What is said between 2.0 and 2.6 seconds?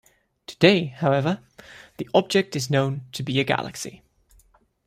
object